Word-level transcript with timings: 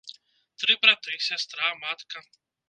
Тры 0.63 0.77
браты, 0.85 1.13
сястра, 1.27 1.69
матка. 1.85 2.25